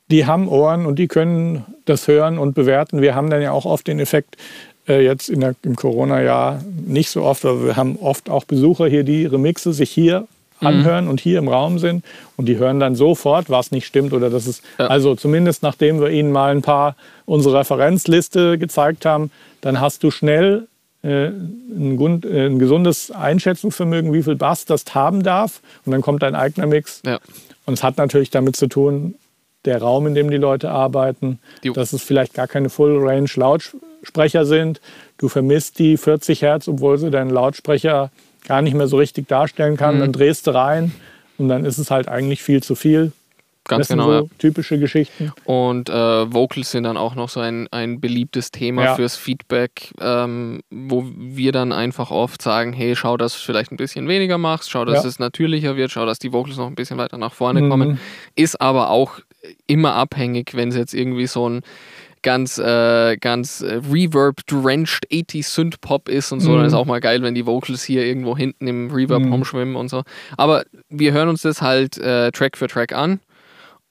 die 0.09 0.25
haben 0.25 0.47
Ohren 0.47 0.85
und 0.85 0.97
die 0.99 1.07
können 1.07 1.65
das 1.85 2.07
hören 2.07 2.37
und 2.37 2.53
bewerten. 2.55 3.01
Wir 3.01 3.15
haben 3.15 3.29
dann 3.29 3.41
ja 3.41 3.51
auch 3.51 3.65
oft 3.65 3.87
den 3.87 3.99
Effekt, 3.99 4.37
äh, 4.87 5.03
jetzt 5.03 5.29
der, 5.29 5.53
im 5.63 5.75
Corona-Jahr 5.75 6.61
nicht 6.85 7.09
so 7.09 7.23
oft, 7.23 7.43
aber 7.45 7.65
wir 7.65 7.75
haben 7.75 7.97
oft 8.01 8.29
auch 8.29 8.45
Besucher 8.45 8.87
hier, 8.87 9.03
die 9.03 9.25
Remixe 9.25 9.73
sich 9.73 9.89
hier 9.91 10.27
Mhm. 10.59 10.67
anhören 10.67 11.07
und 11.07 11.19
hier 11.21 11.37
im 11.37 11.49
Raum 11.49 11.77
sind 11.77 12.03
und 12.35 12.47
die 12.47 12.57
hören 12.57 12.79
dann 12.79 12.95
sofort, 12.95 13.47
was 13.51 13.69
nicht 13.69 13.85
stimmt 13.85 14.11
oder 14.11 14.31
das 14.31 14.47
ist, 14.47 14.63
Ja. 14.79 14.87
also 14.87 15.13
zumindest 15.13 15.61
nachdem 15.61 15.99
wir 16.01 16.09
ihnen 16.09 16.31
mal 16.31 16.49
ein 16.49 16.63
paar 16.63 16.95
unsere 17.27 17.59
Referenzliste 17.59 18.57
gezeigt 18.57 19.05
haben, 19.05 19.29
dann 19.61 19.79
hast 19.79 20.01
du 20.03 20.09
schnell 20.09 20.65
äh, 21.03 21.27
ein, 21.27 21.95
Grund, 21.95 22.25
äh, 22.25 22.47
ein 22.47 22.57
gesundes 22.57 23.11
Einschätzungsvermögen, 23.11 24.13
wie 24.13 24.23
viel 24.23 24.35
Bass 24.35 24.65
das 24.65 24.83
haben 24.95 25.21
darf. 25.21 25.61
Und 25.85 25.91
dann 25.91 26.01
kommt 26.01 26.23
dein 26.23 26.33
eigener 26.33 26.65
Mix. 26.65 27.01
ja. 27.05 27.19
Und 27.67 27.75
es 27.75 27.83
hat 27.83 27.97
natürlich 27.97 28.31
damit 28.31 28.55
zu 28.55 28.65
tun, 28.67 29.13
der 29.67 29.79
Raum, 29.81 30.07
in 30.07 30.15
dem 30.15 30.31
die 30.31 30.37
Leute 30.37 30.71
arbeiten, 30.71 31.39
Jo. 31.63 31.73
dass 31.73 31.93
es 31.93 32.01
vielleicht 32.01 32.33
gar 32.33 32.47
keine 32.47 32.69
Full-Range-Lautsprecher 32.69 34.45
sind. 34.45 34.81
Du 35.17 35.29
vermisst 35.29 35.77
die 35.79 35.97
40 35.97 36.41
Hertz, 36.41 36.67
obwohl 36.67 36.97
sie 36.97 37.11
deinen 37.11 37.29
Lautsprecher 37.29 38.11
gar 38.47 38.61
nicht 38.61 38.73
mehr 38.73 38.87
so 38.87 38.97
richtig 38.97 39.27
darstellen 39.27 39.77
kann. 39.77 39.95
Mhm. 39.97 39.99
Dann 39.99 40.11
drehst 40.13 40.47
du 40.47 40.51
rein 40.51 40.91
und 41.37 41.49
dann 41.49 41.65
ist 41.65 41.77
es 41.77 41.91
halt 41.91 42.07
eigentlich 42.07 42.41
viel 42.41 42.63
zu 42.63 42.75
viel. 42.75 43.11
Ganz 43.67 43.81
das 43.81 43.87
sind 43.89 43.97
genau. 43.99 44.11
so 44.19 44.23
ja. 44.25 44.29
typische 44.39 44.79
Geschichten. 44.79 45.31
Und 45.45 45.89
äh, 45.89 45.93
Vocals 46.33 46.71
sind 46.71 46.83
dann 46.83 46.97
auch 46.97 47.15
noch 47.15 47.29
so 47.29 47.39
ein, 47.39 47.67
ein 47.71 47.99
beliebtes 47.99 48.51
Thema 48.51 48.83
Ja. 48.83 48.95
fürs 48.95 49.15
Feedback, 49.15 49.93
ähm, 50.01 50.61
wo 50.69 51.05
wir 51.15 51.51
dann 51.51 51.71
einfach 51.71 52.11
oft 52.11 52.41
sagen, 52.41 52.73
hey, 52.73 52.95
schau, 52.95 53.17
dass 53.17 53.33
du 53.33 53.39
vielleicht 53.39 53.71
ein 53.71 53.77
bisschen 53.77 54.07
weniger 54.07 54.37
machst, 54.37 54.69
schau, 54.71 54.85
dass 54.85 55.03
Ja. 55.03 55.09
es 55.09 55.19
natürlicher 55.19 55.75
wird, 55.75 55.91
schau, 55.91 56.05
dass 56.05 56.19
die 56.19 56.31
Vocals 56.33 56.57
noch 56.57 56.67
ein 56.67 56.75
bisschen 56.75 56.97
weiter 56.97 57.17
nach 57.17 57.33
vorne 57.33 57.61
Mhm. 57.61 57.69
kommen. 57.69 57.99
Ist 58.35 58.59
aber 58.61 58.89
auch 58.89 59.19
immer 59.67 59.93
abhängig, 59.93 60.55
wenn 60.55 60.69
es 60.69 60.75
jetzt 60.75 60.93
irgendwie 60.93 61.27
so 61.27 61.47
ein 61.47 61.61
ganz, 62.23 62.57
äh, 62.57 63.15
ganz 63.17 63.61
äh, 63.61 63.79
Reverb-drenched 63.91 65.05
80 65.13 65.47
Synth-Pop 65.47 66.09
ist 66.09 66.31
und 66.31 66.39
so, 66.39 66.51
Mhm. 66.51 66.57
dann 66.57 66.65
ist 66.65 66.73
auch 66.73 66.85
mal 66.85 66.99
geil, 66.99 67.21
wenn 67.21 67.35
die 67.35 67.45
Vocals 67.45 67.83
hier 67.83 68.05
irgendwo 68.05 68.35
hinten 68.35 68.67
im 68.67 68.91
Reverb 68.91 69.21
Mhm. 69.23 69.31
rumschwimmen 69.33 69.75
und 69.75 69.89
so. 69.89 70.03
Aber 70.35 70.63
wir 70.89 71.13
hören 71.13 71.29
uns 71.29 71.43
das 71.43 71.61
halt 71.61 71.97
äh, 71.97 72.31
Track 72.31 72.57
für 72.57 72.67
Track 72.67 72.93
an 72.93 73.19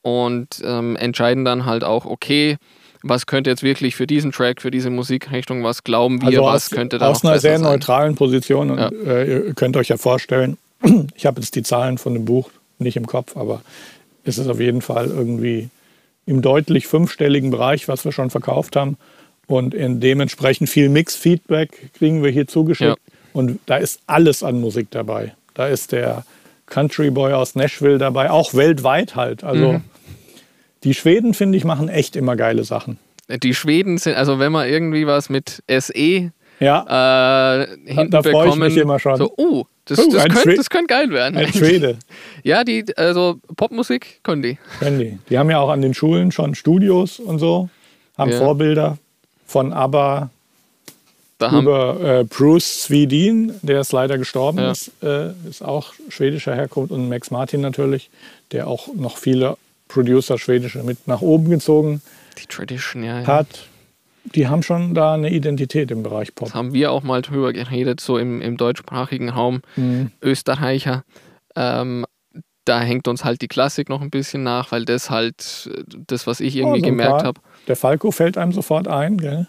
und 0.06 0.62
ähm, 0.64 0.94
entscheiden 0.94 1.44
dann 1.44 1.66
halt 1.66 1.82
auch, 1.82 2.04
okay, 2.06 2.58
was 3.02 3.26
könnte 3.26 3.50
jetzt 3.50 3.64
wirklich 3.64 3.96
für 3.96 4.06
diesen 4.06 4.30
Track, 4.30 4.62
für 4.62 4.70
diese 4.70 4.88
Musikrichtung, 4.88 5.64
was 5.64 5.82
glauben 5.82 6.20
wir, 6.20 6.28
Also 6.28 6.42
was 6.44 6.66
aus, 6.66 6.70
könnte 6.70 6.98
da 6.98 7.08
aus 7.10 7.24
noch 7.24 7.32
einer 7.32 7.40
sehr 7.40 7.58
sein? 7.58 7.72
neutralen 7.72 8.14
Position. 8.14 8.70
Und 8.70 8.78
Ja. 8.78 8.88
äh, 9.04 9.46
ihr 9.48 9.54
könnt 9.54 9.76
euch 9.76 9.88
ja 9.88 9.96
vorstellen, 9.96 10.58
ich 11.16 11.26
habe 11.26 11.40
jetzt 11.40 11.56
die 11.56 11.64
Zahlen 11.64 11.98
von 11.98 12.14
dem 12.14 12.24
Buch 12.24 12.50
nicht 12.78 12.96
im 12.96 13.06
Kopf, 13.08 13.36
aber 13.36 13.62
es 14.22 14.38
ist 14.38 14.46
auf 14.46 14.60
jeden 14.60 14.80
Fall 14.80 15.06
irgendwie 15.08 15.70
im 16.24 16.40
deutlich 16.40 16.86
fünfstelligen 16.86 17.50
Bereich, 17.50 17.88
was 17.88 18.04
wir 18.04 18.12
schon 18.12 18.30
verkauft 18.30 18.76
haben. 18.76 18.98
Und 19.48 19.74
in 19.74 19.98
dementsprechend 19.98 20.68
viel 20.68 20.88
Mix-Feedback 20.88 21.90
kriegen 21.94 22.22
wir 22.22 22.30
hier 22.30 22.46
zugeschickt. 22.46 22.90
Ja. 22.90 23.12
Und 23.32 23.58
da 23.66 23.76
ist 23.76 23.98
alles 24.06 24.44
an 24.44 24.60
Musik 24.60 24.86
dabei. 24.92 25.34
Da 25.54 25.66
ist 25.66 25.90
der 25.90 26.24
Country 26.66 27.10
Boy 27.10 27.32
aus 27.32 27.54
Nashville 27.54 27.98
dabei, 27.98 28.30
auch 28.30 28.54
weltweit 28.54 29.16
halt. 29.16 29.44
Also 29.44 29.74
Mhm. 29.74 29.82
die 30.84 30.94
Schweden, 30.94 31.34
finde 31.34 31.56
ich, 31.58 31.64
machen 31.64 31.88
echt 31.88 32.16
immer 32.16 32.36
geile 32.36 32.64
Sachen. 32.64 32.98
Die 33.28 33.54
Schweden 33.54 33.98
sind, 33.98 34.14
also 34.16 34.38
wenn 34.38 34.52
man 34.52 34.68
irgendwie 34.68 35.06
was 35.06 35.28
mit 35.30 35.62
SE 35.68 36.30
Ja, 36.60 37.62
äh, 37.62 37.66
hinten 37.84 38.10
da 38.10 38.22
freu 38.22 38.30
ich 38.30 38.38
bekommen, 38.44 38.58
mich 38.72 38.76
immer 38.76 38.98
schon. 38.98 39.16
so, 39.16 39.32
oh, 39.36 39.64
das, 39.84 39.98
Oh, 39.98 40.10
das, 40.12 40.24
könnte, 40.28 40.54
das 40.56 40.70
könnte 40.70 40.86
geil 40.86 41.10
werden. 41.10 41.36
ein 41.36 41.52
Schwede. 41.52 41.98
Ja, 42.44 42.62
die, 42.64 42.84
also 42.96 43.36
Popmusik 43.56 44.20
können 44.22 44.42
die. 44.42 44.58
Können 44.78 44.98
die. 45.00 45.18
Die 45.28 45.38
haben 45.38 45.50
ja 45.50 45.58
auch 45.58 45.70
an 45.70 45.82
den 45.82 45.94
Schulen 45.94 46.30
schon 46.32 46.54
Studios 46.54 47.18
und 47.18 47.38
so, 47.40 47.68
haben 48.16 48.30
Ja. 48.30 48.38
Vorbilder 48.38 48.98
von 49.44 49.72
ABBA 49.72 50.20
Da 50.20 50.30
über 51.40 52.00
äh, 52.00 52.24
Bruce 52.24 52.84
Swedin, 52.84 53.52
der 53.62 53.80
ist 53.80 53.92
leider 53.92 54.18
gestorben 54.18 54.58
Ja. 54.58 54.70
ist, 54.70 54.90
äh, 55.02 55.30
ist 55.48 55.62
auch 55.62 55.92
schwedischer 56.08 56.54
Herkunft 56.54 56.92
und 56.92 57.08
Max 57.08 57.30
Martin 57.30 57.60
natürlich, 57.60 58.10
der 58.52 58.68
auch 58.68 58.88
noch 58.94 59.18
viele 59.18 59.56
Producer 59.88 60.38
schwedische 60.38 60.82
mit 60.82 61.06
nach 61.06 61.20
oben 61.20 61.50
gezogen 61.50 62.02
die 62.38 62.46
Tradition, 62.46 63.02
ja. 63.02 63.20
ja. 63.20 63.26
hat. 63.26 63.68
Die 64.34 64.48
haben 64.48 64.62
schon 64.62 64.94
da 64.94 65.14
eine 65.14 65.30
Identität 65.30 65.90
im 65.90 66.02
Bereich 66.02 66.34
Pop. 66.34 66.48
Das 66.48 66.54
haben 66.54 66.74
wir 66.74 66.90
auch 66.90 67.04
mal 67.04 67.22
drüber 67.22 67.52
geredet, 67.52 68.00
so 68.00 68.18
im, 68.18 68.42
im 68.42 68.56
deutschsprachigen 68.56 69.28
Raum. 69.28 69.60
Mhm. 69.76 70.10
Österreicher. 70.20 71.04
Ähm, 71.54 72.04
da 72.64 72.80
hängt 72.80 73.06
uns 73.06 73.24
halt 73.24 73.40
die 73.40 73.48
Klassik 73.48 73.88
noch 73.88 74.00
ein 74.00 74.10
bisschen 74.10 74.42
nach, 74.42 74.72
weil 74.72 74.84
das 74.84 75.10
halt 75.10 75.70
äh, 75.72 75.84
das, 76.06 76.26
was 76.26 76.40
ich 76.40 76.56
irgendwie 76.56 76.80
so 76.80 76.86
ein 76.86 76.90
gemerkt 76.96 77.22
habe. 77.22 77.40
Der 77.68 77.76
Falco 77.76 78.10
fällt 78.10 78.36
einem 78.36 78.52
sofort 78.52 78.88
ein, 78.88 79.18
gell? 79.18 79.46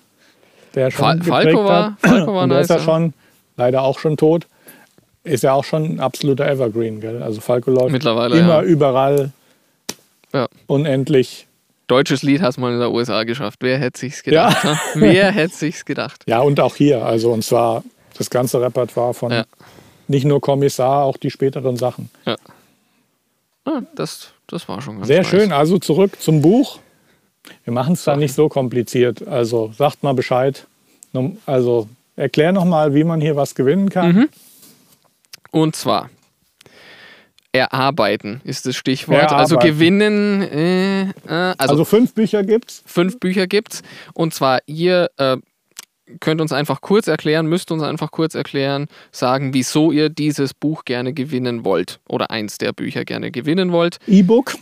Der 0.75 0.91
schon 0.91 1.21
Fal- 1.21 1.43
Falco 1.43 1.65
war- 1.65 1.85
hat. 1.85 1.93
Falco 2.01 2.33
war 2.35 2.43
und 2.43 2.49
der 2.49 2.57
nice, 2.59 2.65
ist 2.65 2.69
ja 2.69 2.77
ja. 2.77 2.83
schon, 2.83 3.13
leider 3.55 3.81
auch 3.81 3.99
schon 3.99 4.17
tot. 4.17 4.47
Ist 5.23 5.43
ja 5.43 5.53
auch 5.53 5.63
schon 5.65 5.83
ein 5.83 5.99
absoluter 5.99 6.47
Evergreen, 6.47 7.01
gell? 7.01 7.21
Also 7.21 7.41
Falco 7.41 7.69
läuft 7.71 7.91
Mittlerweile, 7.91 8.37
immer 8.37 8.61
ja. 8.61 8.63
überall 8.63 9.31
Ja. 10.33 10.47
unendlich. 10.67 11.47
Deutsches 11.87 12.21
Lied 12.21 12.41
hast 12.41 12.57
mal 12.57 12.73
in 12.73 12.79
der 12.79 12.91
USA 12.91 13.23
geschafft. 13.23 13.59
Wer 13.61 13.77
hätte 13.77 13.99
sich's 13.99 14.23
gedacht? 14.23 14.63
ne? 14.63 14.77
Wer 14.95 15.31
hätte 15.31 15.55
sich's 15.55 15.85
gedacht? 15.85 16.23
Ja, 16.27 16.39
und 16.39 16.59
auch 16.59 16.75
hier. 16.75 17.05
Also 17.05 17.31
und 17.31 17.43
zwar 17.43 17.83
das 18.17 18.29
ganze 18.29 18.61
Repertoire 18.61 19.13
von 19.13 19.31
Ja. 19.31 19.45
nicht 20.07 20.25
nur 20.25 20.41
Kommissar, 20.41 21.03
auch 21.03 21.17
die 21.17 21.29
späteren 21.31 21.77
Sachen. 21.77 22.09
Ah, 23.65 23.81
das, 23.95 24.29
das 24.47 24.67
war 24.69 24.81
schon 24.81 24.95
ganz 24.95 25.07
Sehr 25.07 25.19
nice. 25.21 25.27
schön. 25.29 25.51
Also 25.51 25.77
zurück 25.77 26.21
zum 26.21 26.41
Buch. 26.41 26.79
Wir 27.63 27.73
machen 27.73 27.93
es 27.93 28.03
da 28.03 28.15
nicht 28.15 28.33
so 28.33 28.49
kompliziert. 28.49 29.27
Also 29.27 29.71
sagt 29.77 30.03
mal 30.03 30.13
Bescheid. 30.13 30.65
Also 31.45 31.87
erklär 32.15 32.51
noch 32.51 32.65
mal, 32.65 32.93
wie 32.93 33.03
man 33.03 33.21
hier 33.21 33.35
was 33.35 33.55
gewinnen 33.55 33.89
kann. 33.89 34.15
Mhm. 34.15 34.29
Und 35.51 35.75
zwar 35.75 36.09
erarbeiten 37.51 38.41
ist 38.43 38.65
das 38.65 38.75
Stichwort. 38.75 39.23
Erarbeiten. 39.23 39.39
Also 39.39 39.57
gewinnen, 39.57 40.41
äh, 40.43 41.01
äh, 41.01 41.13
also, 41.27 41.55
Also, 41.57 41.85
fünf 41.85 42.13
Bücher 42.13 42.43
gibt's. 42.43 42.83
fünf 42.85 43.19
Bücher 43.19 43.47
gibt's. 43.47 43.81
Und 44.13 44.33
zwar 44.33 44.59
ihr 44.67 45.09
äh, 45.17 45.37
könnt 46.19 46.41
uns 46.41 46.51
einfach 46.53 46.81
kurz 46.81 47.07
erklären, 47.07 47.47
müsst 47.47 47.71
uns 47.71 47.83
einfach 47.83 48.11
kurz 48.11 48.35
erklären, 48.35 48.87
sagen, 49.11 49.53
wieso 49.53 49.91
ihr 49.91 50.09
dieses 50.09 50.53
Buch 50.53 50.85
gerne 50.85 51.13
gewinnen 51.13 51.65
wollt 51.65 51.99
oder 52.07 52.31
eins 52.31 52.57
der 52.57 52.73
Bücher 52.73 53.05
gerne 53.05 53.31
gewinnen 53.31 53.71
wollt. 53.71 53.97
E-Book. 54.07 54.55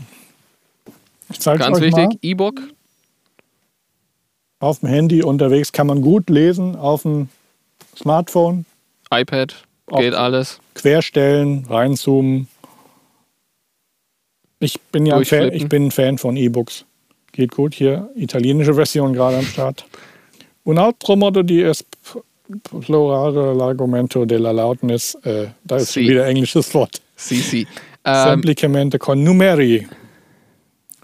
Ich 1.30 1.40
zeige 1.40 1.60
Ganz 1.60 1.78
euch 1.78 1.84
wichtig. 1.84 2.20
E-Book. 2.22 2.62
Auf 4.60 4.80
dem 4.80 4.90
Handy 4.90 5.22
unterwegs 5.24 5.72
kann 5.72 5.88
man 5.88 6.02
gut 6.02 6.30
lesen. 6.30 6.76
Auf 6.76 7.02
dem 7.04 7.30
Smartphone 7.98 8.66
iPad, 9.12 9.54
geht 9.98 10.14
alles. 10.14 10.60
querstellen, 10.74 11.66
reinzoomen. 11.70 12.48
Ich 14.60 14.80
bin 14.92 15.06
ja 15.06 15.18
ein 15.18 15.26
Fan, 15.26 15.52
ich 15.54 15.68
bin 15.70 15.88
ein 15.88 15.92
Fan 15.92 16.18
von 16.18 16.38
E-Books. 16.38 16.86
Geht 17.34 17.52
gut 17.52 17.74
hier. 17.76 18.10
Italienische 18.16 18.74
Version 18.74 19.14
gerade 19.14 19.38
am 19.38 19.46
Start. 19.46 19.86
Un 20.64 20.78
altro 20.80 21.16
modo 21.16 21.44
di 21.44 21.62
esplorare 21.62 23.54
l'argomento 23.54 24.26
della 24.26 24.52
loudness. 24.52 25.16
Äh, 25.24 25.48
da 25.64 25.76
ist 25.78 25.92
Sì. 25.92 26.08
wieder 26.08 26.26
englisches 26.26 26.74
Wort. 26.74 27.02
CC. 27.18 27.68
Ähm, 28.06 28.24
Semplicemente 28.30 28.98
con 28.98 29.22
numeri. 29.24 29.88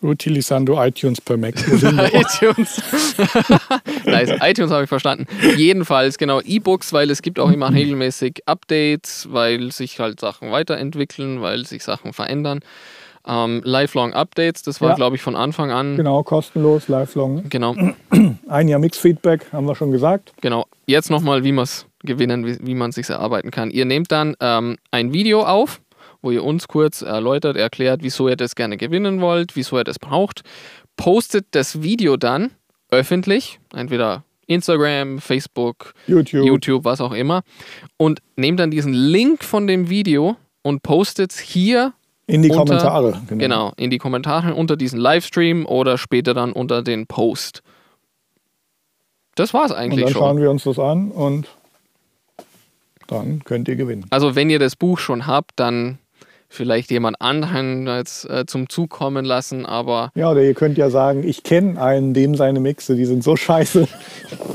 Utilizando 0.01 0.81
iTunes 0.84 1.22
per 1.22 1.38
Mac. 1.38 1.55
ITunes. 2.13 2.81
nice. 4.05 4.31
iTunes 4.41 4.72
habe 4.72 4.84
ich 4.84 4.89
verstanden. 4.89 5.27
Jedenfalls, 5.58 6.17
genau, 6.17 6.41
E-Books, 6.41 6.91
weil 6.93 7.10
es 7.12 7.22
gibt 7.22 7.39
auch 7.39 7.51
immer 7.51 7.72
regelmäßig 7.74 8.41
Updates, 8.48 9.27
weil 9.31 9.72
sich 9.72 10.00
halt 10.00 10.20
Sachen 10.20 10.51
weiterentwickeln, 10.51 11.41
weil 11.41 11.65
sich 11.65 11.84
Sachen 11.84 12.13
verändern. 12.13 12.62
Ähm, 13.27 13.62
Lifelong 13.63 14.13
Updates, 14.13 14.63
das 14.63 14.81
war, 14.81 14.89
Ja. 14.89 14.96
glaube 14.96 15.15
ich, 15.15 15.22
von 15.22 15.36
Anfang 15.36 15.70
an. 15.70 15.96
genau, 15.96 16.24
kostenlos, 16.24 16.88
lifelong. 16.88 17.43
Genau, 17.50 17.75
Ein 18.48 18.67
Jahr 18.67 18.79
Mix-Feedback, 18.79 19.46
haben 19.53 19.67
wir 19.67 19.75
schon 19.75 19.91
gesagt. 19.91 20.34
genau. 20.41 20.65
Jetzt 20.88 21.12
nochmal, 21.12 21.43
wie 21.43 21.51
man 21.51 21.63
es 21.63 21.86
gewinnen, 22.03 22.46
wie, 22.48 22.58
wie 22.65 22.74
man 22.74 22.89
es 22.89 22.96
sich 22.96 23.08
erarbeiten 23.10 23.51
kann. 23.51 23.70
Ihr 23.70 23.86
nehmt 23.86 24.12
dann 24.12 24.36
ähm, 24.39 24.77
ein 24.89 25.13
Video 25.13 25.43
auf, 25.43 25.79
wo 26.21 26.31
ihr 26.31 26.43
uns 26.43 26.67
kurz 26.67 27.01
erläutert, 27.01 27.57
erklärt, 27.57 28.01
wieso 28.03 28.27
ihr 28.29 28.35
das 28.35 28.55
gerne 28.55 28.77
gewinnen 28.77 29.21
wollt, 29.21 29.55
wieso 29.55 29.77
ihr 29.77 29.83
das 29.83 29.99
braucht. 29.99 30.41
Postet 30.97 31.45
das 31.51 31.81
Video 31.81 32.17
dann 32.17 32.51
öffentlich, 32.89 33.59
entweder 33.73 34.23
Instagram, 34.47 35.19
Facebook, 35.19 35.93
YouTube. 36.07 36.45
YouTube, 36.45 36.83
was 36.83 36.99
auch 37.01 37.13
immer. 37.13 37.41
Und 37.97 38.19
nehmt 38.35 38.59
dann 38.59 38.69
diesen 38.71 38.93
Link 38.93 39.43
von 39.43 39.65
dem 39.65 39.89
Video 39.89 40.35
und 40.61 40.83
postet 40.83 41.31
es 41.31 41.39
hier, 41.39 41.93
In 42.27 42.41
die 42.41 42.49
unter- 42.49 42.65
Kommentare. 42.77 43.21
genau, 43.29 43.71
in 43.77 43.89
die 43.89 43.97
Kommentare 43.97 44.53
unter 44.53 44.75
diesen 44.75 44.99
Livestream 44.99 45.65
oder 45.65 45.97
später 45.97 46.33
dann 46.33 46.51
unter 46.51 46.81
den 46.83 47.07
Post. 47.07 47.63
das 49.35 49.53
war's 49.53 49.71
Und 49.71 49.77
eigentlich 49.77 50.03
dann 50.05 50.13
schon. 50.13 50.21
schauen 50.21 50.37
wir 50.41 50.51
uns 50.51 50.63
das 50.65 50.77
an 50.77 51.09
und 51.11 51.47
dann 53.07 53.43
könnt 53.43 53.67
ihr 53.67 53.75
gewinnen. 53.75 54.05
Also 54.09 54.35
wenn 54.35 54.49
ihr 54.49 54.59
das 54.59 54.75
Buch 54.75 54.99
schon 54.99 55.25
habt, 55.27 55.51
dann 55.55 55.97
vielleicht 56.53 56.91
jemand 56.91 57.22
anderen 57.22 57.88
jetzt 57.88 58.29
äh, 58.29 58.46
zum 58.46 58.67
Zug 58.70 58.89
kommen 58.89 59.24
lassen. 59.25 59.65
Aber 59.65 60.12
Ja, 60.15 60.29
oder 60.31 60.41
ihr 60.43 60.53
könnt 60.53 60.77
ja 60.77 60.89
sagen, 60.89 61.24
ich 61.27 61.43
kenne 61.43 61.81
einen, 61.81 62.13
dem 62.13 62.36
seine 62.36 62.60
Mixe, 62.60 62.96
die 62.96 63.05
sind 63.05 63.24
so 63.24 63.36
scheiße. 63.38 63.88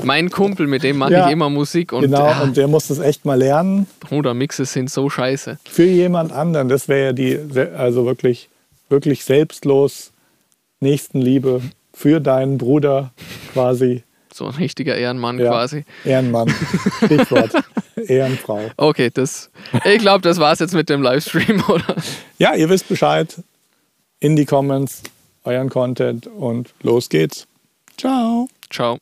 mein 0.03 0.29
Kumpel, 0.29 0.67
mit 0.67 0.83
dem 0.83 0.97
mache 0.99 1.11
Ja, 1.13 1.25
ich 1.25 1.33
immer 1.33 1.49
Musik 1.49 1.91
und 1.91 2.01
genau, 2.03 2.27
ja, 2.27 2.41
und 2.41 2.55
der 2.55 2.67
muss 2.67 2.87
das 2.87 2.99
echt 2.99 3.25
mal 3.25 3.37
lernen. 3.39 3.87
Bruder, 3.99 4.33
Mixe 4.35 4.65
sind 4.65 4.89
so 4.91 5.09
scheiße. 5.09 5.57
Für 5.67 5.83
jemand 5.85 6.31
anderen, 6.31 6.69
das 6.69 6.87
wäre 6.87 7.07
ja 7.07 7.13
die, 7.13 7.39
also 7.75 8.05
wirklich, 8.05 8.47
wirklich 8.89 9.25
selbstlos 9.25 10.11
Nächstenliebe 10.79 11.61
für 11.93 12.21
deinen 12.21 12.59
Bruder 12.59 13.11
quasi. 13.53 14.03
So 14.31 14.45
ein 14.45 14.53
richtiger 14.53 14.95
Ehrenmann 14.95 15.39
Ja. 15.39 15.49
quasi. 15.49 15.83
Ehrenmann. 16.05 16.47
Stichwort. 17.05 17.51
Ehrenfrau. 18.09 18.69
Okay, 18.77 19.09
das. 19.13 19.49
Ich 19.85 19.99
glaube, 19.99 20.21
das 20.21 20.39
war's 20.39 20.59
jetzt 20.59 20.73
mit 20.73 20.89
dem 20.89 21.01
Livestream, 21.01 21.63
oder? 21.69 21.95
Ja, 22.37 22.53
ihr 22.55 22.69
wisst 22.69 22.87
Bescheid. 22.87 23.35
In 24.19 24.35
die 24.35 24.45
Comments 24.45 25.03
euren 25.43 25.69
Content 25.69 26.27
und 26.27 26.73
los 26.81 27.09
geht's. 27.09 27.47
Ciao. 27.97 28.49
Ciao. 28.69 28.97